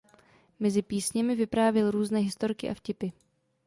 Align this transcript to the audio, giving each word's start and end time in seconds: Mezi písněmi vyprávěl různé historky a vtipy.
Mezi 0.59 0.81
písněmi 0.81 1.35
vyprávěl 1.35 1.91
různé 1.91 2.19
historky 2.19 2.69
a 2.69 2.73
vtipy. 2.73 3.07